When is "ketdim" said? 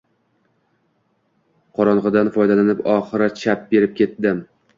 4.03-4.43